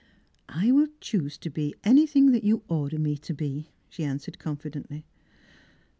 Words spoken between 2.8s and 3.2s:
me